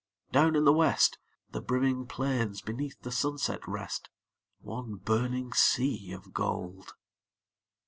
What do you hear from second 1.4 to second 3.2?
The brimming plains beneath the